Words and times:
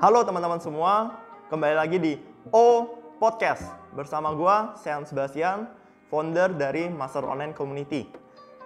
Halo 0.00 0.24
teman-teman 0.24 0.56
semua, 0.56 1.20
kembali 1.52 1.76
lagi 1.76 2.00
di 2.00 2.16
O 2.56 2.88
Podcast 3.20 3.68
bersama 3.92 4.32
gua 4.32 4.72
Sean 4.80 5.04
Sebastian, 5.04 5.68
founder 6.08 6.56
dari 6.56 6.88
Master 6.88 7.20
Online 7.28 7.52
Community. 7.52 8.08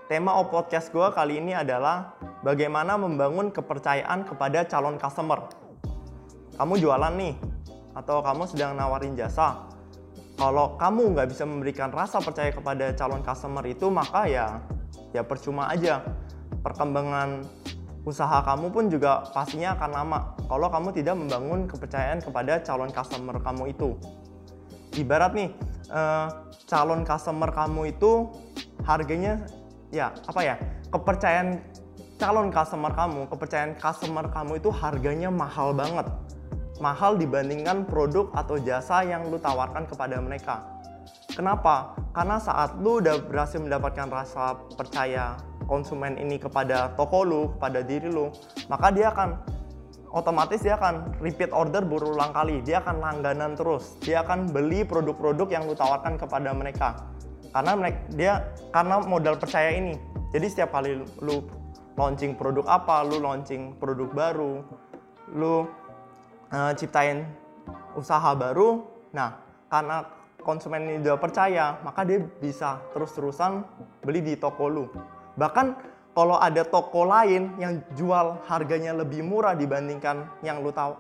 Tema 0.07 0.39
O 0.39 0.46
Podcast 0.46 0.95
gua 0.95 1.11
kali 1.11 1.43
ini 1.43 1.50
adalah 1.50 2.14
bagaimana 2.46 2.95
membangun 2.95 3.50
kepercayaan 3.50 4.23
kepada 4.31 4.62
calon 4.71 4.95
customer. 4.95 5.50
Kamu 6.55 6.79
jualan 6.79 7.18
nih, 7.18 7.35
atau 7.98 8.23
kamu 8.23 8.46
sedang 8.46 8.79
nawarin 8.79 9.19
jasa. 9.19 9.66
Kalau 10.39 10.79
kamu 10.79 11.19
nggak 11.19 11.35
bisa 11.35 11.43
memberikan 11.43 11.91
rasa 11.91 12.23
percaya 12.23 12.55
kepada 12.55 12.95
calon 12.95 13.27
customer 13.27 13.66
itu, 13.66 13.91
maka 13.91 14.30
ya 14.30 14.62
ya 15.11 15.26
percuma 15.26 15.67
aja. 15.67 15.98
Perkembangan 16.62 17.43
usaha 18.07 18.39
kamu 18.46 18.71
pun 18.71 18.87
juga 18.87 19.26
pastinya 19.35 19.75
akan 19.75 19.90
lama 19.90 20.34
kalau 20.44 20.68
kamu 20.68 20.89
tidak 20.93 21.14
membangun 21.16 21.61
kepercayaan 21.64 22.21
kepada 22.21 22.61
calon 22.61 22.90
customer 22.93 23.36
kamu 23.40 23.72
itu. 23.72 23.96
Ibarat 24.94 25.32
nih, 25.34 25.50
eh, 25.90 26.29
calon 26.68 27.03
customer 27.03 27.50
kamu 27.50 27.96
itu 27.96 28.30
harganya 28.84 29.40
ya 29.94 30.11
apa 30.26 30.40
ya 30.43 30.54
kepercayaan 30.90 31.62
calon 32.20 32.48
customer 32.55 32.92
kamu, 32.94 33.27
kepercayaan 33.27 33.75
customer 33.78 34.27
kamu 34.30 34.62
itu 34.62 34.70
harganya 34.70 35.28
mahal 35.33 35.75
banget. 35.75 36.06
Mahal 36.83 37.14
dibandingkan 37.19 37.86
produk 37.86 38.31
atau 38.34 38.58
jasa 38.58 39.06
yang 39.06 39.31
lu 39.31 39.39
tawarkan 39.39 39.86
kepada 39.86 40.19
mereka. 40.19 40.67
Kenapa? 41.34 41.98
Karena 42.14 42.39
saat 42.39 42.78
lu 42.78 43.03
udah 43.03 43.19
berhasil 43.27 43.58
mendapatkan 43.58 44.06
rasa 44.06 44.55
percaya 44.78 45.34
konsumen 45.67 46.14
ini 46.19 46.39
kepada 46.39 46.95
toko 46.95 47.27
lu, 47.27 47.42
kepada 47.58 47.83
diri 47.83 48.06
lu, 48.06 48.31
maka 48.70 48.95
dia 48.95 49.11
akan 49.11 49.42
otomatis 50.15 50.62
dia 50.62 50.79
akan 50.79 51.19
repeat 51.19 51.51
order 51.51 51.83
berulang 51.83 52.31
kali. 52.31 52.62
Dia 52.62 52.81
akan 52.81 53.03
langganan 53.03 53.59
terus. 53.59 53.98
Dia 54.01 54.23
akan 54.23 54.55
beli 54.55 54.87
produk-produk 54.87 55.51
yang 55.51 55.67
lu 55.67 55.75
tawarkan 55.75 56.15
kepada 56.15 56.55
mereka. 56.55 57.11
Karena 57.51 57.73
mereka 57.75 58.01
dia 58.15 58.33
karena 58.70 59.03
modal 59.03 59.35
percaya 59.37 59.75
ini. 59.75 59.98
Jadi 60.31 60.47
setiap 60.47 60.75
kali 60.75 61.03
lu 61.19 61.42
launching 61.98 62.39
produk 62.39 62.67
apa, 62.70 63.03
lu 63.07 63.19
launching 63.23 63.75
produk 63.79 64.11
baru, 64.11 64.62
lu 65.35 65.67
uh, 66.51 66.73
ciptain 66.79 67.27
usaha 67.95 68.35
baru. 68.35 68.83
Nah, 69.15 69.39
karena 69.70 70.03
konsumen 70.42 70.91
ini 70.91 71.07
udah 71.07 71.19
percaya, 71.19 71.79
maka 71.87 72.03
dia 72.03 72.19
bisa 72.19 72.83
terus-terusan 72.95 73.62
beli 74.03 74.23
di 74.23 74.35
toko 74.35 74.67
lu. 74.67 74.85
Bahkan 75.39 75.94
kalau 76.15 76.39
ada 76.39 76.62
toko 76.62 77.03
lain 77.03 77.59
yang 77.59 77.83
jual 77.98 78.39
harganya 78.47 78.95
lebih 78.95 79.27
murah 79.27 79.59
dibandingkan 79.59 80.31
yang 80.47 80.62
lu 80.62 80.70
taw 80.70 80.95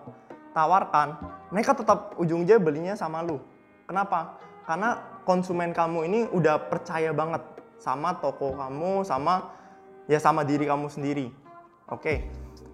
tawarkan, 0.50 1.18
mereka 1.54 1.74
tetap 1.74 2.18
ujungnya 2.18 2.58
belinya 2.58 2.94
sama 2.98 3.22
lu. 3.22 3.38
Kenapa? 3.86 4.38
Karena 4.66 4.98
konsumen 5.22 5.70
kamu 5.70 5.98
ini 6.10 6.20
udah 6.30 6.66
percaya 6.66 7.14
banget 7.14 7.42
sama 7.78 8.18
toko 8.18 8.54
kamu, 8.58 9.06
sama 9.06 9.54
ya 10.10 10.18
sama 10.18 10.42
diri 10.42 10.66
kamu 10.66 10.90
sendiri. 10.90 11.30
Oke, 11.90 12.26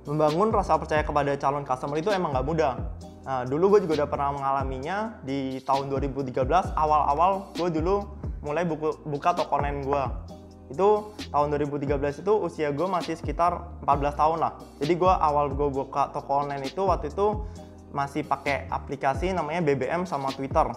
membangun 0.08 0.52
rasa 0.52 0.80
percaya 0.80 1.04
kepada 1.04 1.36
calon 1.36 1.64
customer 1.64 1.96
itu 2.00 2.08
emang 2.12 2.32
nggak 2.32 2.46
mudah. 2.46 2.72
Nah, 3.20 3.44
dulu 3.44 3.76
gue 3.76 3.84
juga 3.84 4.04
udah 4.04 4.08
pernah 4.08 4.30
mengalaminya 4.32 5.20
di 5.24 5.60
tahun 5.60 5.92
2013, 5.92 6.32
awal-awal 6.72 7.52
gue 7.52 7.68
dulu 7.68 8.00
mulai 8.40 8.64
buku, 8.64 8.96
buka 9.04 9.36
toko 9.36 9.60
online 9.60 9.84
gue 9.84 10.02
itu 10.70 11.10
tahun 11.34 11.50
2013 11.50 12.22
itu 12.22 12.32
usia 12.38 12.70
gue 12.70 12.86
masih 12.86 13.18
sekitar 13.18 13.82
14 13.82 14.14
tahun 14.14 14.38
lah. 14.38 14.52
Jadi 14.78 14.94
gue 14.94 15.10
awal 15.10 15.50
gue 15.50 15.66
buka 15.66 16.14
toko 16.14 16.46
online 16.46 16.70
itu 16.70 16.86
waktu 16.86 17.10
itu 17.10 17.42
masih 17.90 18.22
pakai 18.22 18.70
aplikasi 18.70 19.34
namanya 19.34 19.66
BBM 19.66 20.06
sama 20.06 20.30
Twitter. 20.30 20.70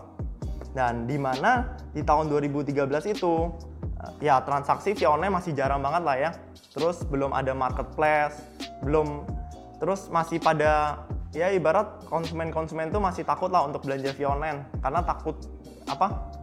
Dan 0.74 1.06
di 1.06 1.22
mana 1.22 1.78
di 1.94 2.02
tahun 2.02 2.26
2013 2.26 2.90
itu 3.14 3.54
eh, 4.02 4.34
ya 4.34 4.42
transaksi 4.42 4.98
via 4.98 5.14
online 5.14 5.38
masih 5.38 5.54
jarang 5.54 5.86
banget 5.86 6.02
lah 6.02 6.16
ya. 6.18 6.32
Terus 6.74 7.06
belum 7.06 7.30
ada 7.30 7.54
marketplace 7.54 8.42
belum 8.82 9.30
terus 9.78 10.10
masih 10.10 10.42
pada 10.42 11.06
ya 11.38 11.54
ibarat 11.54 12.02
konsumen-konsumen 12.10 12.90
tuh 12.90 13.00
masih 13.00 13.22
takut 13.24 13.54
lah 13.54 13.70
untuk 13.70 13.86
belanja 13.86 14.10
via 14.18 14.34
online. 14.34 14.66
Karena 14.82 15.06
takut 15.06 15.38
apa 15.86 16.34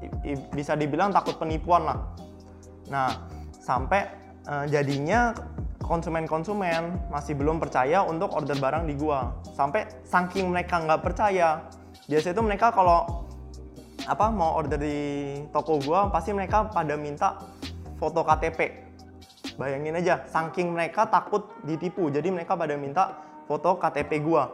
bisa 0.55 0.79
dibilang 0.79 1.11
takut 1.11 1.35
penipuan 1.35 1.83
lah. 1.83 1.99
Nah 2.87 3.40
sampai 3.71 4.11
uh, 4.51 4.67
jadinya 4.67 5.31
konsumen-konsumen 5.87 7.11
masih 7.15 7.39
belum 7.39 7.63
percaya 7.63 8.03
untuk 8.03 8.35
order 8.35 8.59
barang 8.59 8.91
di 8.91 8.99
gua 8.99 9.31
sampai 9.55 9.87
saking 10.03 10.51
mereka 10.51 10.83
nggak 10.83 11.07
percaya 11.07 11.63
biasanya 12.11 12.35
itu 12.35 12.43
mereka 12.43 12.75
kalau 12.75 13.31
apa 14.11 14.27
mau 14.35 14.59
order 14.59 14.81
di 14.83 14.99
toko 15.55 15.79
gua 15.79 16.11
pasti 16.11 16.35
mereka 16.35 16.67
pada 16.67 16.99
minta 16.99 17.39
foto 18.03 18.27
KTP 18.27 18.91
bayangin 19.55 19.95
aja 20.03 20.27
saking 20.27 20.75
mereka 20.75 21.07
takut 21.07 21.47
ditipu 21.63 22.11
jadi 22.11 22.27
mereka 22.35 22.59
pada 22.59 22.75
minta 22.75 23.23
foto 23.51 23.79
KTP 23.79 24.23
gua. 24.23 24.47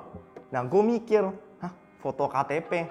Nah 0.50 0.64
gue 0.64 0.82
mikir 0.82 1.20
hah 1.60 1.72
foto 2.00 2.30
KTP 2.32 2.88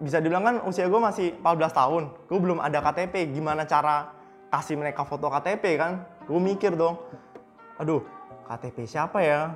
bisa 0.00 0.16
dibilang 0.16 0.44
kan 0.48 0.56
usia 0.64 0.88
gue 0.88 0.96
masih 0.96 1.36
14 1.44 1.76
tahun 1.76 2.02
gue 2.24 2.38
belum 2.40 2.56
ada 2.56 2.80
KTP 2.80 3.36
gimana 3.36 3.68
cara 3.68 4.13
kasih 4.54 4.78
mereka 4.78 5.02
foto 5.02 5.26
KTP 5.26 5.74
kan? 5.74 6.06
Gue 6.30 6.38
mikir 6.38 6.78
dong. 6.78 7.02
Aduh 7.82 8.06
KTP 8.46 8.86
siapa 8.86 9.18
ya? 9.18 9.50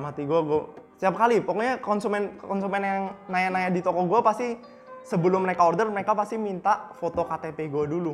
Mati 0.00 0.24
gue 0.24 0.40
gue 0.40 0.60
setiap 0.96 1.18
kali 1.18 1.42
pokoknya 1.42 1.82
konsumen 1.82 2.38
konsumen 2.38 2.80
yang 2.80 3.02
nanya-nanya 3.28 3.74
di 3.74 3.82
toko 3.84 4.06
gue 4.08 4.20
pasti 4.24 4.56
sebelum 5.02 5.42
mereka 5.42 5.66
order 5.66 5.90
mereka 5.90 6.14
pasti 6.16 6.38
minta 6.38 6.94
foto 6.96 7.26
KTP 7.28 7.68
gue 7.68 7.84
dulu. 7.90 8.12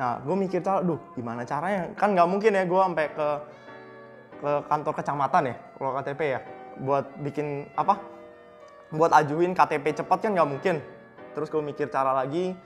Nah 0.00 0.18
gue 0.24 0.34
mikir 0.34 0.64
aduh 0.66 0.98
gimana 1.14 1.46
caranya? 1.46 1.94
Kan 1.94 2.18
nggak 2.18 2.26
mungkin 2.26 2.50
ya 2.56 2.64
gue 2.66 2.80
sampai 2.80 3.06
ke 3.14 3.28
ke 4.42 4.50
kantor 4.66 4.92
kecamatan 4.98 5.42
ya 5.52 5.56
kalau 5.78 5.90
KTP 6.00 6.20
ya 6.26 6.40
buat 6.82 7.04
bikin 7.22 7.70
apa? 7.78 8.00
Buat 8.90 9.14
ajuin 9.22 9.54
KTP 9.54 10.02
cepat 10.02 10.18
kan 10.26 10.34
nggak 10.34 10.48
mungkin. 10.50 10.82
Terus 11.36 11.52
gue 11.52 11.62
mikir 11.62 11.86
cara 11.92 12.16
lagi 12.16 12.56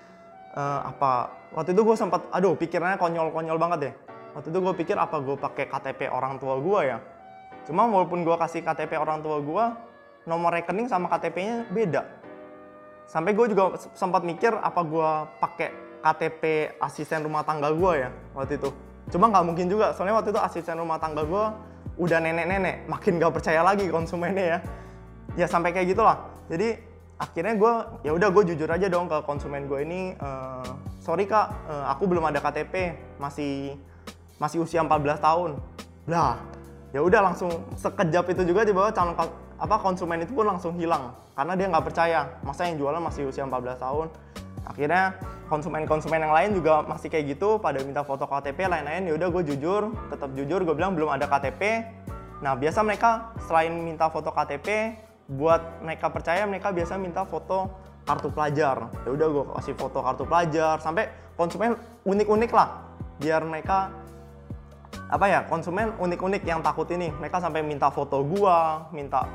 uh, 0.55 0.81
apa? 0.89 1.35
Waktu 1.53 1.73
itu 1.73 1.83
gue 1.85 1.97
sempat 1.97 2.29
aduh 2.31 2.55
pikirannya 2.55 3.01
konyol-konyol 3.01 3.59
banget 3.59 3.79
deh. 3.89 3.95
Waktu 4.37 4.49
itu 4.53 4.59
gue 4.61 4.75
pikir 4.85 4.97
apa 5.01 5.19
gue 5.19 5.37
pakai 5.37 5.67
KTP 5.67 6.13
orang 6.13 6.39
tua 6.39 6.61
gue 6.61 6.81
ya? 6.95 6.99
Cuma 7.65 7.85
walaupun 7.89 8.25
gue 8.25 8.37
kasih 8.37 8.65
KTP 8.65 8.97
orang 8.97 9.21
tua 9.21 9.41
gue 9.41 9.65
nomor 10.29 10.53
rekening 10.53 10.89
sama 10.89 11.09
KTP-nya 11.09 11.69
beda. 11.73 12.05
Sampai 13.09 13.33
gue 13.33 13.49
juga 13.49 13.77
sempat 13.97 14.21
mikir 14.25 14.53
apa 14.53 14.85
gue 14.85 15.11
pakai 15.41 15.69
KTP 16.05 16.77
asisten 16.79 17.25
rumah 17.25 17.43
tangga 17.43 17.73
gue 17.73 17.93
ya 18.05 18.11
waktu 18.37 18.61
itu. 18.61 18.71
Cuma 19.09 19.33
nggak 19.33 19.45
mungkin 19.45 19.67
juga 19.73 19.97
soalnya 19.97 20.21
waktu 20.21 20.37
itu 20.37 20.41
asisten 20.41 20.77
rumah 20.77 21.01
tangga 21.01 21.25
gue 21.25 21.45
udah 21.99 22.19
nenek-nenek 22.23 22.87
makin 22.87 23.19
gak 23.19 23.35
percaya 23.35 23.61
lagi 23.65 23.91
konsumennya 23.91 24.45
ya. 24.57 24.59
Ya 25.35 25.47
sampai 25.51 25.75
kayak 25.75 25.93
gitulah. 25.97 26.31
Jadi 26.47 26.79
akhirnya 27.19 27.55
gue 27.59 27.75
ya 28.07 28.15
udah 28.15 28.31
gue 28.31 28.55
jujur 28.55 28.71
aja 28.71 28.87
dong 28.87 29.11
ke 29.11 29.19
konsumen 29.27 29.67
gue 29.67 29.83
ini 29.83 30.15
uh, 30.23 30.63
sorry 31.03 31.27
kak 31.27 31.51
uh, 31.67 31.91
aku 31.91 32.07
belum 32.07 32.23
ada 32.23 32.39
KTP 32.39 32.95
masih 33.19 33.75
masih 34.39 34.63
usia 34.63 34.81
14 34.87 35.19
tahun. 35.19 35.51
Lah 36.07 36.39
ya 36.95 37.03
udah 37.03 37.21
langsung 37.21 37.51
sekejap 37.75 38.33
itu 38.33 38.43
juga 38.47 38.63
di 38.63 38.73
bawah 38.73 38.95
calon 38.95 39.19
apa 39.59 39.77
konsumen 39.83 40.23
itu 40.23 40.33
pun 40.33 40.47
langsung 40.47 40.79
hilang 40.79 41.13
karena 41.35 41.59
dia 41.59 41.67
nggak 41.67 41.85
percaya. 41.91 42.21
Masa 42.47 42.71
yang 42.71 42.79
jualan 42.79 43.03
masih 43.03 43.27
usia 43.27 43.43
14 43.43 43.83
tahun. 43.83 44.07
Akhirnya 44.63 45.19
konsumen-konsumen 45.51 46.23
yang 46.23 46.35
lain 46.35 46.51
juga 46.55 46.87
masih 46.87 47.09
kayak 47.11 47.35
gitu 47.35 47.59
pada 47.59 47.83
minta 47.83 48.07
foto 48.07 48.31
KTP 48.31 48.71
lain-lain. 48.71 49.11
Ya 49.11 49.15
udah 49.19 49.29
gue 49.35 49.43
jujur 49.43 49.91
tetap 50.07 50.31
jujur 50.39 50.63
gue 50.63 50.75
bilang 50.79 50.95
belum 50.95 51.11
ada 51.11 51.27
KTP 51.27 51.83
nah 52.39 52.55
biasa 52.55 52.87
mereka 52.87 53.35
selain 53.51 53.75
minta 53.75 54.07
foto 54.07 54.31
KTP 54.31 54.95
buat 55.29 55.85
mereka 55.85 56.09
percaya 56.09 56.49
mereka 56.49 56.73
biasa 56.73 56.97
minta 56.97 57.29
foto 57.29 57.69
kartu 58.09 58.33
pelajar. 58.33 58.89
Ya 59.05 59.11
udah 59.13 59.29
gue 59.29 59.45
kasih 59.61 59.77
foto 59.77 60.01
kartu 60.01 60.25
pelajar. 60.25 60.81
Sampai 60.81 61.13
konsumen 61.37 61.77
unik-unik 62.09 62.51
lah. 62.57 62.89
Biar 63.21 63.45
mereka 63.45 63.93
apa 65.13 65.27
ya 65.29 65.45
konsumen 65.45 65.93
unik-unik 66.01 66.43
yang 66.49 66.65
takut 66.65 66.89
ini. 66.89 67.13
Mereka 67.13 67.45
sampai 67.45 67.61
minta 67.61 67.93
foto 67.93 68.25
gua 68.25 68.89
minta 68.89 69.29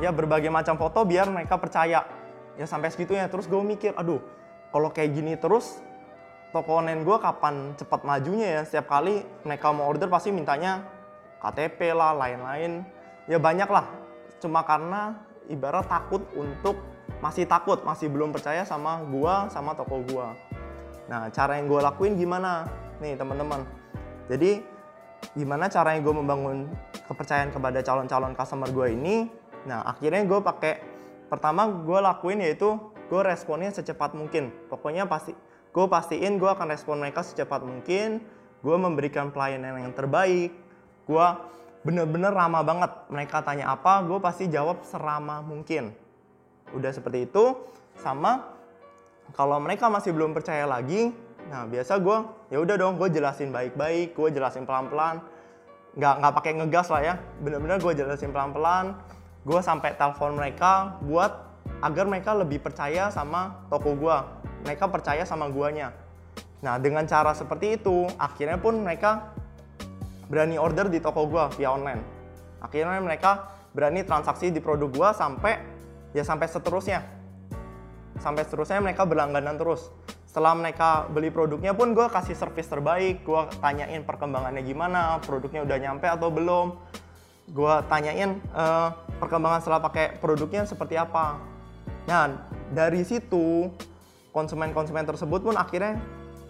ya 0.00 0.08
berbagai 0.08 0.48
macam 0.48 0.80
foto 0.80 1.04
biar 1.04 1.28
mereka 1.28 1.60
percaya. 1.60 2.08
Ya 2.56 2.64
sampai 2.64 2.88
segitunya. 2.88 3.28
Terus 3.28 3.44
gue 3.44 3.60
mikir 3.60 3.92
aduh 3.92 4.24
kalau 4.72 4.88
kayak 4.88 5.12
gini 5.12 5.36
terus 5.36 5.84
toko 6.56 6.80
online 6.80 7.04
gue 7.04 7.16
kapan 7.20 7.76
cepat 7.76 8.08
majunya 8.08 8.56
ya? 8.56 8.62
Setiap 8.64 8.88
kali 8.88 9.20
mereka 9.44 9.68
mau 9.68 9.84
order 9.84 10.08
pasti 10.08 10.32
mintanya 10.32 10.80
KTP 11.44 11.92
lah 11.92 12.16
lain-lain. 12.16 12.88
Ya 13.28 13.36
banyak 13.36 13.68
lah 13.68 14.01
cuma 14.42 14.66
karena 14.66 15.22
ibarat 15.46 15.86
takut 15.86 16.26
untuk 16.34 16.82
masih 17.22 17.46
takut, 17.46 17.86
masih 17.86 18.10
belum 18.10 18.34
percaya 18.34 18.66
sama 18.66 18.98
gua 19.06 19.46
sama 19.48 19.78
toko 19.78 20.02
gua. 20.10 20.34
Nah, 21.06 21.30
cara 21.30 21.58
yang 21.58 21.70
gue 21.70 21.80
lakuin 21.82 22.14
gimana? 22.18 22.66
Nih, 23.02 23.18
teman-teman. 23.18 23.66
Jadi, 24.30 24.62
gimana 25.34 25.70
caranya 25.70 26.00
gue 26.02 26.14
membangun 26.14 26.58
kepercayaan 27.06 27.54
kepada 27.54 27.78
calon-calon 27.80 28.34
customer 28.34 28.68
gue 28.68 28.86
ini 28.92 29.16
nah 29.62 29.86
akhirnya 29.86 30.26
gue 30.26 30.40
pakai 30.42 30.82
pertama 31.30 31.70
gue 31.70 31.98
lakuin 32.02 32.42
yaitu 32.42 32.76
gue 33.06 33.20
responnya 33.22 33.70
secepat 33.70 34.12
mungkin 34.18 34.50
pokoknya 34.66 35.06
pasti 35.06 35.32
gue 35.72 35.86
pastiin 35.86 36.36
gue 36.36 36.50
akan 36.50 36.68
respon 36.68 36.98
mereka 36.98 37.22
secepat 37.22 37.62
mungkin 37.62 38.20
gue 38.60 38.76
memberikan 38.76 39.30
pelayanan 39.30 39.86
yang 39.86 39.94
terbaik 39.94 40.50
gue 41.06 41.26
bener-bener 41.82 42.30
ramah 42.30 42.62
banget. 42.62 42.90
Mereka 43.10 43.42
tanya 43.46 43.74
apa 43.74 44.02
gue 44.06 44.18
pasti 44.18 44.48
jawab 44.48 44.82
seramah 44.86 45.42
mungkin. 45.42 45.94
Udah 46.74 46.90
seperti 46.94 47.28
itu. 47.30 47.58
Sama 47.98 48.42
kalau 49.36 49.60
mereka 49.60 49.86
masih 49.92 50.10
belum 50.16 50.32
percaya 50.34 50.66
lagi 50.66 51.12
nah 51.42 51.66
biasa 51.66 51.98
gue 51.98 52.18
ya 52.54 52.62
udah 52.62 52.78
dong 52.78 53.02
gue 53.02 53.10
jelasin 53.10 53.50
baik-baik 53.50 54.14
gue 54.14 54.28
jelasin 54.32 54.64
pelan-pelan. 54.64 55.20
Nggak 55.98 56.14
nggak 56.22 56.32
pakai 56.38 56.52
ngegas 56.62 56.88
lah 56.88 57.02
ya. 57.02 57.14
Bener-bener 57.42 57.78
gue 57.82 57.92
jelasin 57.92 58.30
pelan-pelan. 58.30 58.96
Gue 59.42 59.58
sampai 59.58 59.98
telepon 59.98 60.38
mereka 60.38 60.96
buat 61.02 61.52
agar 61.82 62.06
mereka 62.06 62.30
lebih 62.38 62.62
percaya 62.62 63.10
sama 63.10 63.66
toko 63.66 63.98
gue 63.98 64.16
mereka 64.62 64.86
percaya 64.86 65.26
sama 65.26 65.50
guanya. 65.50 65.90
Nah 66.62 66.78
dengan 66.78 67.02
cara 67.10 67.34
seperti 67.34 67.82
itu 67.82 68.06
akhirnya 68.16 68.58
pun 68.62 68.78
mereka 68.78 69.34
berani 70.32 70.56
order 70.56 70.88
di 70.88 70.96
toko 70.96 71.28
gue 71.28 71.44
via 71.60 71.76
online. 71.76 72.00
Akhirnya 72.64 72.96
mereka 73.04 73.52
berani 73.76 74.00
transaksi 74.00 74.48
di 74.48 74.64
produk 74.64 74.88
gue 74.88 75.08
sampai 75.12 75.60
ya 76.16 76.24
sampai 76.24 76.48
seterusnya. 76.48 77.04
Sampai 78.16 78.48
seterusnya 78.48 78.80
mereka 78.80 79.04
berlangganan 79.04 79.60
terus. 79.60 79.92
Setelah 80.24 80.56
mereka 80.56 81.04
beli 81.12 81.28
produknya 81.28 81.76
pun 81.76 81.92
gue 81.92 82.08
kasih 82.08 82.32
service 82.32 82.64
terbaik, 82.64 83.20
gue 83.20 83.40
tanyain 83.60 84.00
perkembangannya 84.00 84.64
gimana, 84.64 85.20
produknya 85.20 85.68
udah 85.68 85.76
nyampe 85.76 86.08
atau 86.08 86.32
belum. 86.32 86.80
Gue 87.52 87.74
tanyain 87.92 88.40
uh, 88.56 88.96
perkembangan 89.20 89.60
setelah 89.60 89.84
pakai 89.84 90.16
produknya 90.16 90.64
seperti 90.64 90.96
apa. 90.96 91.36
Nah 92.08 92.48
dari 92.72 93.04
situ 93.04 93.68
konsumen-konsumen 94.32 95.04
tersebut 95.04 95.44
pun 95.44 95.60
akhirnya 95.60 96.00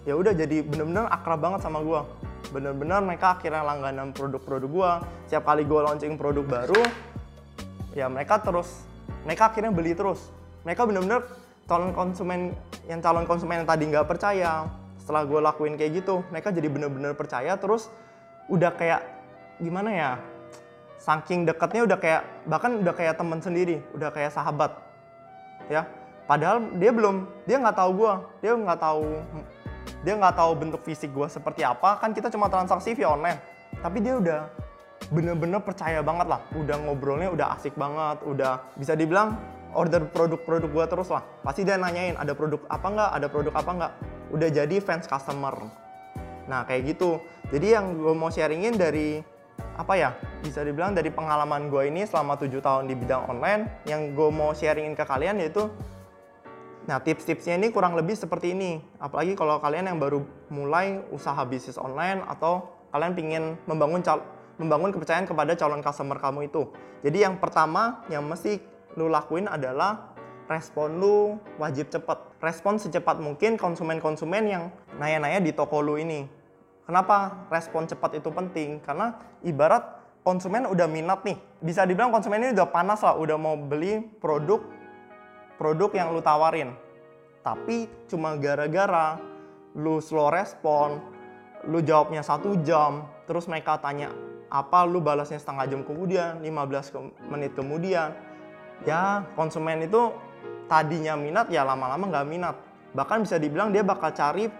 ya 0.06 0.14
udah 0.14 0.30
jadi 0.30 0.62
bener-bener 0.62 1.10
akrab 1.10 1.42
banget 1.42 1.66
sama 1.66 1.82
gue 1.82 2.21
bener-bener 2.50 2.98
mereka 2.98 3.38
akhirnya 3.38 3.62
langganan 3.62 4.10
produk-produk 4.10 4.70
gua. 4.70 4.92
Setiap 5.30 5.46
kali 5.46 5.62
gua 5.62 5.92
launching 5.92 6.18
produk 6.18 6.42
baru 6.42 6.82
ya 7.92 8.08
mereka 8.08 8.40
terus 8.40 8.88
mereka 9.22 9.52
akhirnya 9.52 9.70
beli 9.70 9.94
terus. 9.94 10.32
Mereka 10.66 10.88
bener-bener 10.88 11.22
calon 11.70 11.94
konsumen 11.94 12.56
yang 12.90 12.98
calon 12.98 13.24
konsumen 13.24 13.62
yang 13.62 13.68
tadi 13.68 13.86
nggak 13.86 14.06
percaya 14.10 14.66
setelah 14.98 15.26
gue 15.26 15.40
lakuin 15.42 15.74
kayak 15.74 16.02
gitu 16.02 16.22
mereka 16.30 16.54
jadi 16.54 16.70
bener-bener 16.70 17.14
percaya 17.18 17.58
terus 17.58 17.90
udah 18.46 18.70
kayak 18.74 19.02
gimana 19.58 19.90
ya 19.90 20.10
saking 21.02 21.42
dekatnya 21.42 21.82
udah 21.82 21.98
kayak 21.98 22.22
bahkan 22.46 22.78
udah 22.78 22.94
kayak 22.94 23.18
teman 23.18 23.42
sendiri 23.42 23.82
udah 23.94 24.10
kayak 24.14 24.30
sahabat 24.30 24.78
ya. 25.66 25.86
Padahal 26.22 26.62
dia 26.78 26.94
belum 26.94 27.26
dia 27.50 27.58
nggak 27.58 27.76
tahu 27.76 27.90
gue 27.98 28.12
dia 28.46 28.54
nggak 28.54 28.78
tahu 28.78 29.04
dia 30.02 30.14
nggak 30.18 30.34
tahu 30.34 30.52
bentuk 30.58 30.82
fisik 30.82 31.14
gue 31.14 31.28
seperti 31.30 31.62
apa 31.62 31.98
kan 31.98 32.10
kita 32.10 32.28
cuma 32.30 32.50
transaksi 32.50 32.94
via 32.94 33.14
online 33.14 33.38
tapi 33.80 34.02
dia 34.02 34.18
udah 34.18 34.40
bener-bener 35.10 35.58
percaya 35.58 36.00
banget 36.04 36.26
lah. 36.30 36.40
Udah 36.54 36.76
ngobrolnya 36.78 37.32
udah 37.32 37.56
asik 37.58 37.74
banget 37.74 38.22
udah 38.22 38.62
bisa 38.78 38.94
dibilang 38.94 39.34
order 39.72 40.04
produk-produk 40.08 40.70
gue 40.70 40.84
terus 40.86 41.08
lah. 41.10 41.24
Pasti 41.42 41.66
dia 41.66 41.80
nanyain 41.80 42.14
ada 42.14 42.36
produk 42.36 42.62
apa 42.68 42.86
nggak? 42.86 43.10
Ada 43.18 43.26
produk 43.32 43.54
apa 43.56 43.70
nggak? 43.72 43.92
Udah 44.32 44.48
jadi 44.52 44.76
fans 44.78 45.08
customer. 45.08 45.56
Nah 46.46 46.62
kayak 46.68 46.94
gitu. 46.94 47.18
Jadi 47.50 47.74
yang 47.74 47.96
gue 47.98 48.14
mau 48.14 48.30
sharingin 48.30 48.76
dari 48.76 49.20
apa 49.72 49.96
ya 49.96 50.10
bisa 50.44 50.60
dibilang 50.64 50.92
dari 50.92 51.08
pengalaman 51.08 51.72
gue 51.72 51.88
ini 51.88 52.04
selama 52.04 52.36
tujuh 52.36 52.60
tahun 52.60 52.88
di 52.88 52.94
bidang 52.96 53.24
online 53.28 53.84
yang 53.88 54.12
gue 54.12 54.28
mau 54.28 54.52
sharingin 54.52 54.92
ke 54.92 55.04
kalian 55.04 55.40
yaitu 55.40 55.68
Nah, 56.82 56.98
tips-tipsnya 56.98 57.54
ini 57.54 57.70
kurang 57.70 57.94
lebih 57.94 58.18
seperti 58.18 58.58
ini. 58.58 58.82
Apalagi 58.98 59.38
kalau 59.38 59.62
kalian 59.62 59.86
yang 59.86 59.98
baru 60.02 60.26
mulai 60.50 60.98
usaha 61.14 61.38
bisnis 61.46 61.78
online 61.78 62.26
atau 62.26 62.66
kalian 62.90 63.14
ingin 63.14 63.44
membangun 63.70 64.02
membangun 64.58 64.90
kepercayaan 64.90 65.24
kepada 65.24 65.54
calon 65.54 65.80
customer 65.80 66.18
kamu 66.18 66.50
itu. 66.50 66.66
Jadi 67.06 67.22
yang 67.22 67.38
pertama 67.38 68.02
yang 68.10 68.26
mesti 68.26 68.58
lu 68.98 69.08
lakuin 69.08 69.46
adalah 69.46 70.12
respon 70.50 70.98
lu 70.98 71.38
wajib 71.56 71.88
cepat. 71.88 72.18
Respon 72.42 72.76
secepat 72.76 73.22
mungkin 73.22 73.54
konsumen-konsumen 73.54 74.42
yang 74.44 74.74
nanya-nanya 74.98 75.40
di 75.40 75.54
toko 75.54 75.80
lu 75.80 75.96
ini. 75.96 76.26
Kenapa 76.82 77.46
respon 77.48 77.86
cepat 77.86 78.18
itu 78.18 78.28
penting? 78.34 78.82
Karena 78.82 79.14
ibarat 79.46 80.02
konsumen 80.26 80.66
udah 80.66 80.90
minat 80.90 81.22
nih. 81.22 81.38
Bisa 81.62 81.86
dibilang 81.86 82.10
konsumen 82.10 82.42
ini 82.42 82.50
udah 82.58 82.68
panas 82.68 83.00
lah, 83.06 83.14
udah 83.16 83.38
mau 83.38 83.54
beli 83.54 84.02
produk 84.18 84.81
produk 85.62 85.94
yang 85.94 86.10
lu 86.10 86.18
tawarin. 86.18 86.74
Tapi 87.46 87.86
cuma 88.10 88.34
gara-gara 88.34 89.22
lu 89.78 90.02
slow 90.02 90.34
respon, 90.34 90.98
lu 91.70 91.78
jawabnya 91.78 92.26
satu 92.26 92.58
jam, 92.66 93.06
terus 93.30 93.46
mereka 93.46 93.78
tanya 93.78 94.10
apa, 94.50 94.82
lu 94.82 94.98
balasnya 94.98 95.38
setengah 95.38 95.70
jam 95.70 95.80
kemudian, 95.86 96.42
15 96.42 96.90
ke 96.90 96.98
menit 97.30 97.54
kemudian. 97.54 98.10
Ya 98.82 99.22
konsumen 99.38 99.86
itu 99.86 100.10
tadinya 100.66 101.14
minat 101.14 101.46
ya 101.46 101.62
lama-lama 101.62 102.10
nggak 102.10 102.26
minat. 102.26 102.56
Bahkan 102.98 103.22
bisa 103.22 103.38
dibilang 103.38 103.70
dia 103.70 103.86
bakal 103.86 104.10
cari 104.10 104.50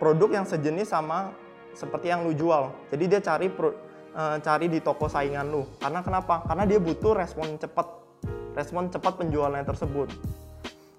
produk 0.00 0.40
yang 0.40 0.46
sejenis 0.48 0.88
sama 0.88 1.36
seperti 1.76 2.08
yang 2.08 2.24
lu 2.24 2.32
jual. 2.32 2.72
Jadi 2.88 3.04
dia 3.04 3.20
cari 3.20 3.52
uh, 3.52 4.36
cari 4.40 4.66
di 4.72 4.80
toko 4.80 5.04
saingan 5.12 5.52
lu. 5.52 5.68
Karena 5.76 6.00
kenapa? 6.00 6.40
Karena 6.48 6.64
dia 6.64 6.80
butuh 6.80 7.12
respon 7.12 7.60
cepat. 7.60 8.08
Respon 8.56 8.88
cepat 8.88 9.20
penjualannya 9.20 9.68
tersebut. 9.68 10.08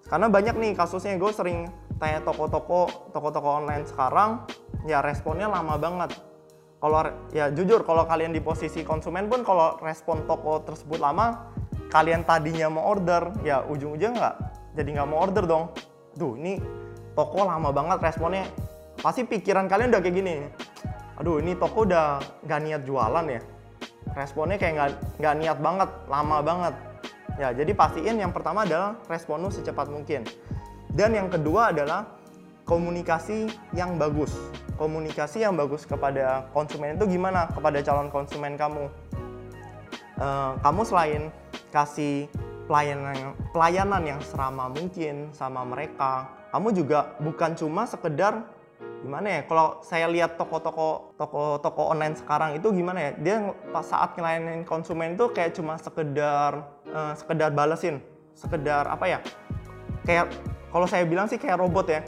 Karena 0.08 0.32
banyak 0.32 0.56
nih 0.56 0.72
kasusnya 0.72 1.20
gue 1.20 1.32
sering 1.36 1.68
tanya 2.00 2.24
toko-toko 2.24 3.12
toko-toko 3.12 3.60
online 3.60 3.84
sekarang 3.84 4.48
ya 4.88 5.04
responnya 5.04 5.52
lama 5.52 5.76
banget. 5.76 6.16
Kalau 6.78 7.04
ya 7.36 7.52
jujur 7.52 7.84
kalau 7.84 8.08
kalian 8.08 8.32
di 8.32 8.40
posisi 8.40 8.88
konsumen 8.88 9.28
pun 9.28 9.44
kalau 9.44 9.76
respon 9.84 10.24
toko 10.30 10.64
tersebut 10.64 11.02
lama, 11.02 11.52
kalian 11.92 12.24
tadinya 12.24 12.72
mau 12.72 12.88
order 12.88 13.36
ya 13.44 13.66
ujung-ujung 13.68 14.16
nggak 14.16 14.36
jadi 14.80 14.90
nggak 15.02 15.08
mau 15.10 15.28
order 15.28 15.44
dong. 15.44 15.76
Tuh 16.16 16.40
ini 16.40 16.62
toko 17.12 17.44
lama 17.44 17.74
banget 17.76 18.00
responnya. 18.00 18.48
Pasti 19.04 19.28
pikiran 19.28 19.68
kalian 19.68 19.92
udah 19.92 20.02
kayak 20.02 20.16
gini. 20.16 20.36
Aduh 21.20 21.42
ini 21.44 21.58
toko 21.58 21.84
udah 21.84 22.22
nggak 22.48 22.60
niat 22.64 22.82
jualan 22.88 23.26
ya. 23.28 23.42
Responnya 24.16 24.56
kayak 24.56 24.96
nggak 25.20 25.36
niat 25.36 25.58
banget, 25.60 25.90
lama 26.08 26.38
banget 26.40 26.87
Ya, 27.38 27.54
jadi 27.54 27.70
pastiin 27.78 28.18
yang 28.18 28.34
pertama 28.34 28.66
adalah 28.66 28.98
respon 29.06 29.46
lu 29.46 29.54
secepat 29.54 29.94
mungkin. 29.94 30.26
Dan 30.90 31.14
yang 31.14 31.30
kedua 31.30 31.70
adalah 31.70 32.18
komunikasi 32.66 33.46
yang 33.78 34.02
bagus. 34.02 34.34
Komunikasi 34.76 35.46
yang 35.46 35.54
bagus 35.54 35.86
kepada 35.86 36.50
konsumen 36.52 36.98
itu 36.98 37.06
gimana? 37.06 37.46
Kepada 37.54 37.78
calon 37.86 38.10
konsumen 38.10 38.58
kamu. 38.58 38.90
Uh, 40.18 40.58
kamu 40.66 40.82
selain 40.82 41.22
kasih 41.70 42.26
pelayanan 42.66 43.38
pelayanan 43.54 44.02
yang 44.02 44.20
seramah 44.26 44.68
mungkin 44.74 45.30
sama 45.30 45.62
mereka, 45.62 46.26
kamu 46.50 46.74
juga 46.74 47.14
bukan 47.22 47.54
cuma 47.54 47.86
sekedar 47.86 48.44
gimana 49.08 49.40
ya? 49.40 49.42
Kalau 49.48 49.80
saya 49.88 50.12
lihat 50.12 50.36
toko-toko 50.36 51.16
toko-toko 51.16 51.96
online 51.96 52.20
sekarang 52.20 52.60
itu 52.60 52.68
gimana 52.76 53.00
ya? 53.00 53.12
Dia 53.16 53.36
pas 53.72 53.88
saat 53.88 54.20
ngelayanin 54.20 54.68
konsumen 54.68 55.16
itu 55.16 55.32
kayak 55.32 55.56
cuma 55.56 55.80
sekedar 55.80 56.68
uh, 56.92 57.16
sekedar 57.16 57.56
balesin 57.56 58.04
sekedar 58.36 58.84
apa 58.92 59.08
ya? 59.08 59.20
Kayak 60.04 60.36
kalau 60.76 60.84
saya 60.84 61.08
bilang 61.08 61.32
sih 61.32 61.40
kayak 61.40 61.56
robot 61.56 61.88
ya. 61.88 62.04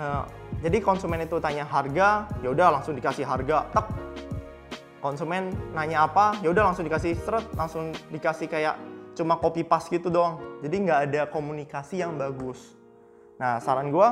Uh, 0.00 0.24
jadi 0.64 0.80
konsumen 0.80 1.20
itu 1.20 1.36
tanya 1.36 1.68
harga 1.68 2.24
ya 2.40 2.48
udah 2.48 2.80
langsung 2.80 2.96
dikasih 2.96 3.28
harga 3.28 3.68
tek. 3.76 3.86
Konsumen 5.04 5.52
nanya 5.76 6.08
apa 6.08 6.32
ya 6.40 6.48
udah 6.48 6.72
langsung 6.72 6.88
dikasih 6.88 7.12
seret 7.20 7.44
langsung 7.54 7.92
dikasih 8.08 8.48
kayak 8.48 8.80
cuma 9.12 9.36
copy 9.36 9.68
paste 9.68 9.92
gitu 9.92 10.08
doang. 10.08 10.40
Jadi 10.64 10.76
nggak 10.88 11.00
ada 11.12 11.22
komunikasi 11.28 12.00
yang 12.00 12.16
bagus. 12.16 12.72
Nah 13.36 13.60
saran 13.60 13.92
gue 13.92 14.08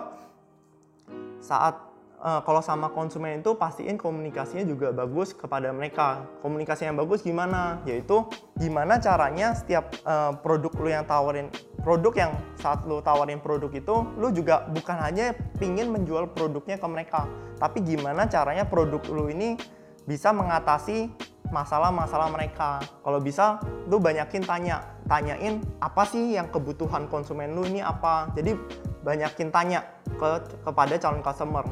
saat 1.42 1.85
uh, 2.20 2.40
kalau 2.44 2.60
sama 2.64 2.92
konsumen 2.92 3.40
itu 3.40 3.56
pastiin 3.56 4.00
komunikasinya 4.00 4.64
juga 4.64 4.92
bagus 4.92 5.32
kepada 5.32 5.72
mereka. 5.72 6.24
Komunikasi 6.40 6.88
yang 6.88 6.96
bagus 6.96 7.24
gimana? 7.24 7.80
Yaitu 7.88 8.24
gimana 8.56 9.00
caranya 9.00 9.56
setiap 9.56 9.92
uh, 10.04 10.36
produk 10.40 10.72
lu 10.76 10.88
yang 10.92 11.04
tawarin 11.04 11.48
produk 11.86 12.12
yang 12.18 12.32
saat 12.58 12.82
lu 12.82 12.98
tawarin 12.98 13.38
produk 13.38 13.70
itu 13.70 13.94
lu 14.18 14.34
juga 14.34 14.66
bukan 14.66 14.96
hanya 14.98 15.38
pingin 15.62 15.92
menjual 15.94 16.34
produknya 16.34 16.82
ke 16.82 16.86
mereka, 16.90 17.30
tapi 17.62 17.78
gimana 17.86 18.26
caranya 18.26 18.66
produk 18.66 19.00
lu 19.06 19.30
ini 19.30 19.54
bisa 20.02 20.34
mengatasi 20.34 21.14
masalah-masalah 21.50 22.26
mereka. 22.30 22.82
Kalau 23.06 23.22
bisa, 23.22 23.62
lu 23.86 24.02
banyakin 24.02 24.42
tanya, 24.42 24.98
tanyain 25.06 25.62
apa 25.78 26.02
sih 26.06 26.34
yang 26.34 26.50
kebutuhan 26.50 27.06
konsumen 27.06 27.54
lu 27.54 27.62
ini 27.66 27.82
apa. 27.82 28.30
Jadi 28.34 28.58
banyakin 29.06 29.54
tanya 29.54 29.86
ke 30.18 30.42
kepada 30.66 30.98
calon 30.98 31.22
customer. 31.22 31.64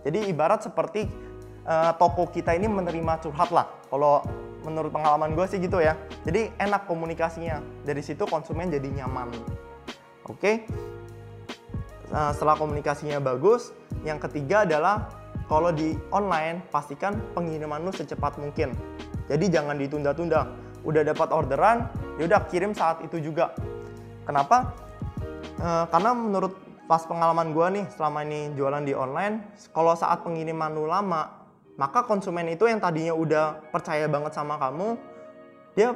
Jadi 0.00 0.32
ibarat 0.32 0.64
seperti 0.64 1.08
uh, 1.68 1.92
toko 1.96 2.28
kita 2.28 2.56
ini 2.56 2.68
menerima 2.68 3.20
curhat 3.20 3.50
lah. 3.52 3.66
Kalau 3.88 4.24
menurut 4.64 4.92
pengalaman 4.92 5.32
gue 5.32 5.46
sih 5.48 5.58
gitu 5.60 5.80
ya. 5.80 5.96
Jadi 6.24 6.52
enak 6.60 6.84
komunikasinya. 6.88 7.60
Dari 7.84 8.00
situ 8.04 8.24
konsumen 8.28 8.68
jadi 8.68 8.88
nyaman. 8.88 9.32
Oke? 10.28 10.68
Nah, 12.10 12.34
setelah 12.34 12.58
komunikasinya 12.58 13.22
bagus 13.22 13.70
yang 14.02 14.18
ketiga 14.18 14.66
adalah 14.66 15.20
kalau 15.46 15.74
di 15.74 15.98
online 16.14 16.62
pastikan 16.70 17.18
pengiriman 17.34 17.82
lu 17.82 17.90
secepat 17.94 18.38
mungkin. 18.38 18.74
Jadi 19.30 19.46
jangan 19.50 19.78
ditunda-tunda. 19.78 20.46
Udah 20.86 21.02
dapat 21.04 21.28
orderan 21.34 21.90
ya 22.16 22.30
udah 22.30 22.40
kirim 22.50 22.72
saat 22.74 23.02
itu 23.02 23.18
juga. 23.18 23.54
Kenapa? 24.24 24.74
E, 25.58 25.68
karena 25.90 26.10
menurut 26.14 26.54
pas 26.90 27.06
pengalaman 27.06 27.54
gue 27.54 27.66
nih 27.78 27.86
selama 27.94 28.26
ini 28.26 28.50
jualan 28.58 28.82
di 28.82 28.98
online 28.98 29.54
kalau 29.70 29.94
saat 29.94 30.26
pengiriman 30.26 30.74
lu 30.74 30.90
lama 30.90 31.46
maka 31.78 32.02
konsumen 32.02 32.50
itu 32.50 32.66
yang 32.66 32.82
tadinya 32.82 33.14
udah 33.14 33.62
percaya 33.70 34.10
banget 34.10 34.34
sama 34.34 34.58
kamu 34.58 34.98
dia 35.78 35.94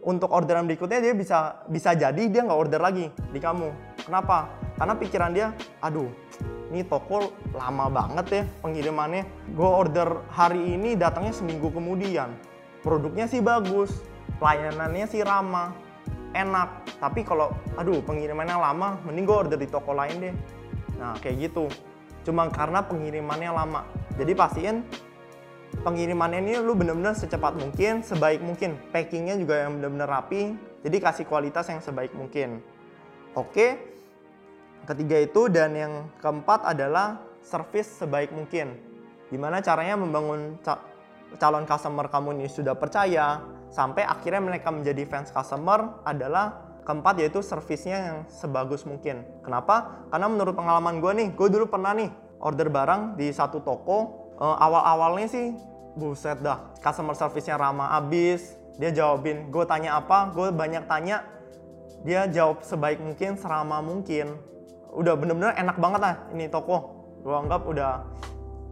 untuk 0.00 0.32
orderan 0.32 0.64
berikutnya 0.64 1.04
dia 1.04 1.12
bisa 1.12 1.60
bisa 1.68 1.92
jadi 1.92 2.22
dia 2.32 2.40
nggak 2.40 2.56
order 2.56 2.80
lagi 2.80 3.12
di 3.12 3.36
kamu. 3.36 3.68
Kenapa? 4.00 4.48
Karena 4.80 4.94
pikiran 4.96 5.30
dia 5.36 5.52
aduh 5.84 6.08
ini 6.72 6.86
toko 6.88 7.36
lama 7.52 7.92
banget 7.92 8.26
ya 8.32 8.42
pengirimannya. 8.64 9.28
Gue 9.52 9.68
order 9.68 10.24
hari 10.32 10.72
ini 10.72 10.96
datangnya 10.96 11.36
seminggu 11.36 11.68
kemudian. 11.68 12.32
Produknya 12.80 13.28
sih 13.28 13.44
bagus 13.44 13.92
pelayanannya 14.40 15.04
sih 15.04 15.20
ramah 15.20 15.76
enak 16.32 16.98
tapi 17.02 17.26
kalau 17.26 17.50
aduh 17.74 17.98
pengirimannya 18.04 18.56
lama 18.56 18.98
mending 19.06 19.26
gue 19.26 19.36
order 19.36 19.58
di 19.58 19.66
toko 19.66 19.94
lain 19.94 20.16
deh 20.18 20.34
nah 21.00 21.16
kayak 21.18 21.50
gitu 21.50 21.66
cuma 22.22 22.46
karena 22.52 22.84
pengirimannya 22.84 23.50
lama 23.50 23.86
jadi 24.14 24.32
pastiin 24.36 24.84
pengirimannya 25.80 26.42
ini 26.42 26.52
lu 26.58 26.74
bener-bener 26.74 27.14
secepat 27.14 27.54
mungkin, 27.56 28.02
sebaik 28.02 28.42
mungkin. 28.42 28.76
Packingnya 28.90 29.38
juga 29.38 29.64
yang 29.66 29.78
bener-bener 29.78 30.08
rapi, 30.08 30.58
jadi 30.82 30.96
kasih 30.98 31.24
kualitas 31.30 31.70
yang 31.70 31.78
sebaik 31.78 32.12
mungkin. 32.12 32.58
Oke, 33.38 33.78
ketiga 34.90 35.16
itu 35.22 35.46
dan 35.46 35.70
yang 35.78 35.92
keempat 36.18 36.66
adalah 36.66 37.22
service 37.40 38.02
sebaik 38.02 38.34
mungkin. 38.34 38.74
Gimana 39.30 39.62
caranya 39.62 39.94
membangun 39.94 40.58
calon 41.38 41.64
customer 41.64 42.10
kamu 42.10 42.42
ini 42.42 42.46
sudah 42.50 42.74
percaya, 42.74 43.38
sampai 43.70 44.02
akhirnya 44.04 44.42
mereka 44.42 44.68
menjadi 44.74 45.06
fans 45.06 45.30
customer 45.30 46.02
adalah 46.02 46.70
keempat 46.82 47.22
yaitu 47.22 47.40
servisnya 47.40 47.98
yang 47.98 48.18
sebagus 48.26 48.82
mungkin. 48.82 49.22
Kenapa? 49.46 50.06
Karena 50.10 50.26
menurut 50.26 50.54
pengalaman 50.58 50.98
gue 50.98 51.12
nih, 51.14 51.28
gue 51.38 51.48
dulu 51.48 51.70
pernah 51.70 51.94
nih 51.94 52.10
order 52.42 52.66
barang 52.66 53.14
di 53.14 53.30
satu 53.30 53.62
toko 53.62 53.98
uh, 54.42 54.56
awal-awalnya 54.58 55.28
sih 55.30 55.46
buset 55.94 56.38
dah 56.40 56.72
customer 56.80 57.12
service-nya 57.18 57.58
ramah 57.58 57.98
abis 57.98 58.60
dia 58.80 58.90
jawabin 58.96 59.52
gue 59.52 59.64
tanya 59.68 60.00
apa? 60.00 60.32
Gue 60.32 60.48
banyak 60.48 60.88
tanya. 60.88 61.20
Dia 62.00 62.24
jawab 62.32 62.64
sebaik 62.64 62.96
mungkin 62.96 63.36
serama 63.36 63.84
mungkin. 63.84 64.40
Udah 64.96 65.12
bener-bener 65.20 65.52
enak 65.52 65.76
banget 65.76 66.00
lah 66.00 66.14
ini 66.32 66.48
toko. 66.48 66.96
Gue 67.20 67.36
anggap 67.36 67.68
udah 67.68 68.00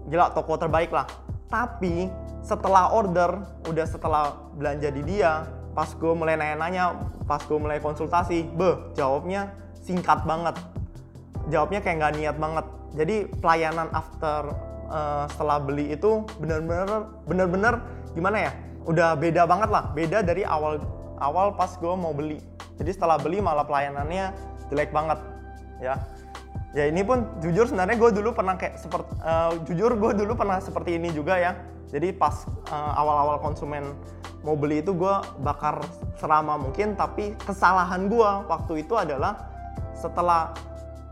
gila 0.09 0.33
toko 0.33 0.57
terbaik 0.57 0.89
lah 0.89 1.05
tapi 1.49 2.13
setelah 2.45 2.93
order 2.93 3.41
udah 3.67 3.87
setelah 3.89 4.37
belanja 4.57 4.89
di 4.93 5.03
dia 5.05 5.45
pas 5.73 5.91
gue 5.93 6.13
mulai 6.13 6.37
nanya-nanya 6.37 6.97
pas 7.29 7.41
gue 7.45 7.59
mulai 7.59 7.81
konsultasi 7.81 8.49
beh 8.57 8.97
jawabnya 8.97 9.53
singkat 9.81 10.25
banget. 10.29 10.57
Jawabnya 11.49 11.81
kayak 11.81 11.97
nggak 12.01 12.15
niat 12.21 12.37
banget. 12.37 12.67
Jadi 12.97 13.17
pelayanan 13.41 13.89
after 13.93 14.53
uh, 14.89 15.25
setelah 15.33 15.61
beli 15.61 15.93
itu 15.93 16.25
benar-benar 16.41 17.09
benar-benar 17.25 17.75
gimana 18.13 18.49
ya? 18.49 18.53
Udah 18.85 19.17
beda 19.17 19.45
banget 19.49 19.69
lah. 19.73 19.85
Beda 19.93 20.21
dari 20.21 20.45
awal 20.45 20.81
awal 21.21 21.57
pas 21.57 21.73
gue 21.77 21.95
mau 21.97 22.13
beli. 22.13 22.41
Jadi 22.77 22.91
setelah 22.93 23.17
beli 23.17 23.41
malah 23.41 23.65
pelayanannya 23.65 24.33
jelek 24.69 24.93
banget 24.93 25.19
ya 25.81 25.97
ya 26.79 26.87
ini 26.87 27.03
pun 27.03 27.27
jujur 27.43 27.67
sebenarnya 27.67 27.99
gue 27.99 28.11
dulu 28.23 28.31
pernah 28.31 28.55
kayak 28.55 28.79
seperti 28.79 29.11
uh, 29.27 29.51
jujur 29.67 29.99
gue 29.99 30.11
dulu 30.15 30.39
pernah 30.39 30.63
seperti 30.63 30.95
ini 30.95 31.11
juga 31.11 31.35
ya. 31.35 31.59
Jadi 31.89 32.13
pas 32.15 32.45
uh, 32.71 32.93
awal-awal 33.01 33.41
konsumen 33.43 33.97
mau 34.47 34.55
beli 34.55 34.85
itu 34.85 34.95
gue 34.95 35.15
bakar 35.43 35.83
serama 36.21 36.55
mungkin 36.55 36.95
tapi 36.95 37.35
kesalahan 37.43 38.07
gue 38.07 38.31
waktu 38.47 38.87
itu 38.87 38.95
adalah 38.95 39.51
setelah 39.99 40.55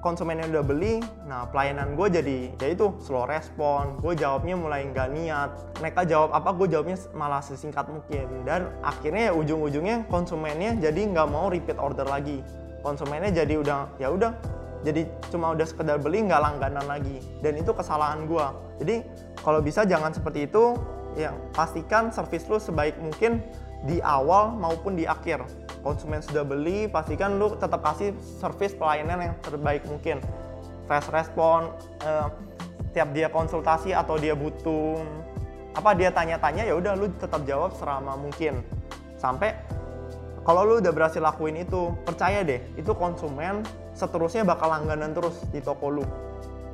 konsumen 0.05 0.39
yang 0.39 0.55
udah 0.55 0.63
beli, 0.63 1.03
nah 1.27 1.51
pelayanan 1.51 1.99
gue 1.99 2.07
jadi 2.07 2.39
ya 2.63 2.69
itu 2.71 2.95
slow 3.03 3.27
respon, 3.27 3.99
gue 3.99 4.15
jawabnya 4.15 4.55
mulai 4.55 4.87
nggak 4.87 5.09
niat, 5.11 5.51
mereka 5.83 6.07
jawab 6.07 6.31
apa 6.31 6.55
gue 6.55 6.71
jawabnya 6.71 6.95
malah 7.11 7.43
sesingkat 7.43 7.91
mungkin. 7.91 8.47
Dan 8.47 8.71
akhirnya 8.87 9.33
ya 9.33 9.35
ujung-ujungnya 9.35 10.07
konsumennya 10.07 10.79
jadi 10.79 11.01
nggak 11.11 11.27
mau 11.27 11.51
repeat 11.51 11.83
order 11.83 12.07
lagi, 12.07 12.39
konsumennya 12.87 13.35
jadi 13.35 13.59
udah 13.59 13.91
ya 13.99 14.15
udah 14.15 14.31
jadi 14.83 15.09
cuma 15.33 15.55
udah 15.55 15.67
sekedar 15.69 15.97
beli 16.03 16.27
nggak 16.27 16.41
langganan 16.41 16.85
lagi. 16.85 17.23
Dan 17.41 17.57
itu 17.61 17.73
kesalahan 17.73 18.29
gue, 18.29 18.47
jadi 18.83 18.97
kalau 19.41 19.63
bisa 19.63 19.87
jangan 19.87 20.11
seperti 20.13 20.51
itu, 20.51 20.77
ya 21.17 21.33
pastikan 21.57 22.13
service 22.13 22.45
lu 22.51 22.61
sebaik 22.61 22.99
mungkin 23.01 23.41
di 23.89 24.03
awal 24.05 24.53
maupun 24.57 24.99
di 24.99 25.09
akhir. 25.09 25.45
Konsumen 25.81 26.19
sudah 26.19 26.43
beli 26.43 26.91
pastikan 26.91 27.39
lu 27.39 27.55
tetap 27.55 27.79
kasih 27.81 28.11
service 28.43 28.75
pelayanan 28.75 29.33
yang 29.33 29.35
terbaik 29.41 29.87
mungkin. 29.87 30.19
Fast 30.91 31.11
respon 31.15 31.71
eh, 32.03 32.29
tiap 32.91 33.15
dia 33.15 33.31
konsultasi 33.31 33.95
atau 33.95 34.19
dia 34.19 34.35
butuh 34.35 34.99
apa 35.77 35.93
dia 35.93 36.09
tanya-tanya 36.09 36.65
ya 36.65 36.75
udah 36.75 36.97
lu 36.97 37.13
tetap 37.21 37.45
jawab 37.47 37.71
selama 37.77 38.17
mungkin. 38.19 38.65
Sampai 39.21 39.55
kalau 40.43 40.63
lu 40.63 40.75
udah 40.79 40.91
berhasil 40.95 41.23
lakuin 41.23 41.63
itu 41.63 41.95
percaya 42.07 42.43
deh 42.47 42.63
itu 42.79 42.91
konsumen 42.95 43.63
seterusnya 43.97 44.45
bakal 44.45 44.69
langganan 44.69 45.17
terus 45.17 45.41
di 45.49 45.65
toko 45.65 45.89
lu 45.89 46.05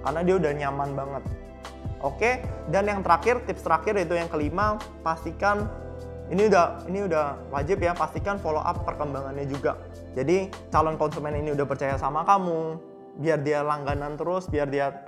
karena 0.02 0.20
dia 0.26 0.34
udah 0.36 0.52
nyaman 0.52 0.90
banget 0.98 1.22
oke 2.02 2.30
dan 2.74 2.84
yang 2.90 3.00
terakhir 3.06 3.46
tips 3.46 3.62
terakhir 3.62 3.94
itu 4.02 4.18
yang 4.18 4.26
kelima 4.26 4.76
pastikan 5.06 5.70
ini 6.32 6.48
udah 6.48 6.88
ini 6.88 7.04
udah 7.04 7.52
wajib 7.52 7.84
ya 7.84 7.92
pastikan 7.92 8.40
follow 8.40 8.64
up 8.64 8.88
perkembangannya 8.88 9.44
juga. 9.44 9.76
Jadi 10.16 10.48
calon 10.72 10.96
konsumen 10.96 11.36
ini 11.36 11.52
udah 11.52 11.68
percaya 11.68 12.00
sama 12.00 12.24
kamu, 12.24 12.80
biar 13.20 13.44
dia 13.44 13.60
langganan 13.60 14.16
terus, 14.16 14.48
biar 14.48 14.64
dia 14.72 15.04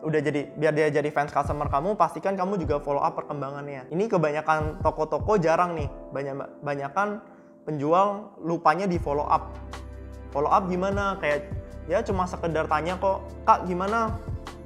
udah 0.00 0.20
jadi 0.24 0.48
biar 0.56 0.72
dia 0.72 0.88
jadi 0.88 1.12
fans 1.12 1.28
customer 1.28 1.68
kamu, 1.68 1.92
pastikan 1.92 2.40
kamu 2.40 2.56
juga 2.56 2.80
follow 2.80 3.04
up 3.04 3.12
perkembangannya. 3.20 3.92
Ini 3.92 4.04
kebanyakan 4.08 4.80
toko-toko 4.80 5.36
jarang 5.36 5.76
nih, 5.76 5.92
banyak 6.08 6.64
banyakan 6.64 7.20
penjual 7.68 8.32
lupanya 8.40 8.88
di 8.88 8.96
follow 8.96 9.28
up. 9.28 9.52
Follow 10.32 10.48
up 10.48 10.66
gimana? 10.66 11.20
Kayak 11.20 11.52
ya 11.86 12.00
cuma 12.00 12.24
sekedar 12.24 12.64
tanya 12.66 12.96
kok, 12.96 13.28
kak 13.44 13.68
gimana? 13.68 14.16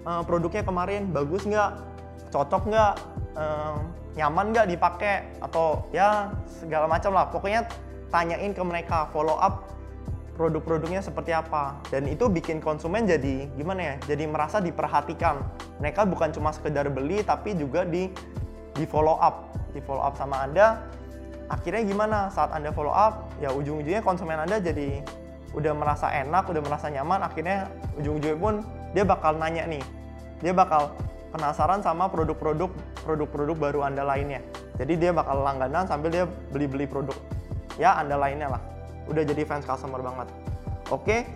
Uh, 0.07 0.23
produknya 0.23 0.63
kemarin 0.63 1.11
bagus 1.11 1.43
nggak, 1.43 1.83
cocok 2.31 2.63
nggak? 2.71 2.95
Uh, 3.35 3.83
nyaman 4.15 4.55
nggak 4.55 4.71
dipakai? 4.71 5.27
Atau 5.43 5.91
ya 5.91 6.31
segala 6.47 6.87
macam 6.87 7.11
lah. 7.13 7.27
Pokoknya 7.29 7.67
tanyain 8.15 8.55
ke 8.55 8.63
mereka 8.63 9.11
follow 9.11 9.35
up 9.37 9.67
produk-produknya 10.39 11.03
seperti 11.03 11.35
apa. 11.35 11.75
Dan 11.91 12.07
itu 12.07 12.31
bikin 12.31 12.63
konsumen 12.63 13.09
jadi 13.09 13.51
gimana 13.59 13.81
ya 13.83 13.95
jadi 14.07 14.25
merasa 14.31 14.63
diperhatikan. 14.63 15.43
Mereka 15.83 16.07
bukan 16.07 16.31
cuma 16.31 16.55
sekedar 16.55 16.87
beli 16.93 17.27
tapi 17.27 17.59
juga 17.59 17.83
di 17.83 18.13
di 18.77 18.85
follow 18.87 19.19
up. 19.19 19.51
Di 19.75 19.83
follow 19.83 20.05
up 20.05 20.15
sama 20.15 20.47
anda. 20.47 20.79
Akhirnya 21.51 21.83
gimana? 21.83 22.19
Saat 22.31 22.55
anda 22.55 22.71
follow 22.71 22.93
up 22.93 23.33
ya 23.43 23.51
ujung-ujungnya 23.51 24.05
konsumen 24.05 24.39
anda 24.39 24.63
jadi 24.63 25.03
udah 25.55 25.73
merasa 25.77 26.11
enak 26.11 26.49
udah 26.49 26.63
merasa 26.65 26.87
nyaman 26.91 27.23
akhirnya 27.23 27.71
ujung-ujungnya 28.01 28.39
pun 28.39 28.55
dia 28.97 29.05
bakal 29.07 29.39
nanya 29.39 29.69
nih 29.69 29.85
dia 30.41 30.53
bakal 30.53 30.93
penasaran 31.37 31.85
sama 31.85 32.09
produk-produk 32.09 32.73
produk-produk 33.05 33.57
baru 33.57 33.81
Anda 33.85 34.03
lainnya. 34.03 34.41
Jadi 34.81 34.97
dia 34.97 35.13
bakal 35.13 35.41
langganan 35.45 35.85
sambil 35.85 36.09
dia 36.13 36.25
beli-beli 36.53 36.89
produk 36.89 37.15
ya 37.77 37.97
Anda 38.01 38.17
lainnya 38.17 38.57
lah. 38.57 38.63
Udah 39.07 39.23
jadi 39.23 39.45
fans 39.45 39.69
customer 39.69 40.01
banget. 40.03 40.29
Oke. 40.89 41.29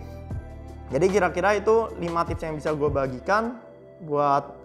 Jadi 0.91 1.07
kira-kira 1.07 1.55
itu 1.55 1.87
5 1.95 2.27
tips 2.27 2.43
yang 2.43 2.55
bisa 2.59 2.75
gue 2.75 2.89
bagikan 2.91 3.63
buat 4.03 4.59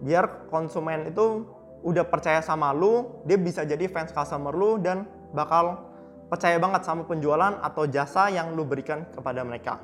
biar 0.00 0.48
konsumen 0.48 1.12
itu 1.12 1.44
udah 1.84 2.08
percaya 2.08 2.40
sama 2.40 2.72
lu, 2.72 3.20
dia 3.28 3.36
bisa 3.36 3.60
jadi 3.62 3.84
fans 3.84 4.08
customer 4.08 4.56
lu 4.56 4.80
dan 4.80 5.04
bakal 5.36 5.84
percaya 6.26 6.58
banget 6.58 6.82
sama 6.82 7.06
penjualan 7.06 7.58
atau 7.62 7.86
jasa 7.86 8.30
yang 8.30 8.54
lu 8.58 8.66
berikan 8.66 9.06
kepada 9.14 9.46
mereka. 9.46 9.78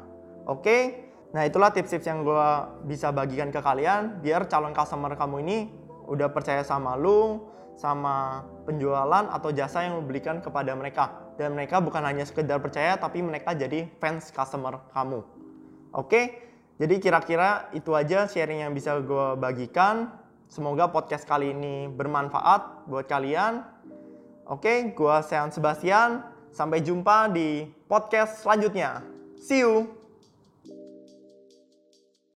Oke, 0.47 1.11
Nah 1.33 1.49
itulah 1.49 1.73
tips-tips 1.73 2.05
yang 2.05 2.29
gue 2.29 2.49
bisa 2.85 3.09
bagikan 3.09 3.49
ke 3.49 3.61
kalian 3.65 4.21
biar 4.21 4.45
calon 4.53 4.77
customer 4.77 5.17
kamu 5.17 5.37
ini 5.49 5.59
udah 6.05 6.29
percaya 6.29 6.61
sama 6.61 6.93
lu, 6.93 7.49
sama 7.81 8.45
penjualan 8.69 9.33
atau 9.33 9.49
jasa 9.49 9.89
yang 9.89 9.97
lu 10.01 10.05
berikan 10.05 10.45
kepada 10.45 10.77
mereka. 10.77 11.33
Dan 11.41 11.57
mereka 11.57 11.81
bukan 11.81 12.05
hanya 12.05 12.29
sekedar 12.29 12.61
percaya 12.61 13.01
tapi 13.01 13.25
mereka 13.25 13.57
jadi 13.57 13.89
fans 13.97 14.29
customer 14.29 14.85
kamu. 14.93 15.25
Oke, 15.97 16.37
jadi 16.77 17.01
kira-kira 17.01 17.73
itu 17.73 17.97
aja 17.97 18.29
sharing 18.29 18.69
yang 18.69 18.77
bisa 18.77 19.01
gue 19.01 19.41
bagikan. 19.41 20.13
Semoga 20.53 20.93
podcast 20.93 21.25
kali 21.25 21.57
ini 21.57 21.89
bermanfaat 21.89 22.85
buat 22.85 23.09
kalian. 23.09 23.65
Oke, 24.45 24.93
gua 24.93 25.25
Sean 25.25 25.49
Sebastian. 25.49 26.32
Sampai 26.53 26.85
jumpa 26.85 27.33
di 27.33 27.65
podcast 27.89 28.45
selanjutnya. 28.45 29.01
See 29.41 29.65
you. 29.65 30.02